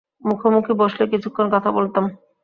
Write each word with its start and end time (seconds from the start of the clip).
মুখোমুখি 0.21 0.73
বসলে 0.73 1.03
কিছুক্ষণ 1.07 1.45
কথা 1.53 1.69
বলতাম। 1.71 2.03